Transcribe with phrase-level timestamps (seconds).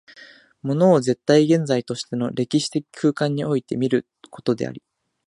[0.63, 4.81] 物を絶対現在としての歴史的空間において見ることであり、